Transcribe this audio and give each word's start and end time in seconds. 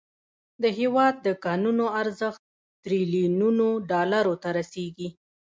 د 0.61 0.63
هیواد 0.79 1.15
د 1.25 1.27
کانونو 1.45 1.85
ارزښت 2.01 2.41
تریلیونونو 2.83 3.67
ډالرو 3.91 4.33
ته 4.43 4.49
رسیږي. 4.59 5.07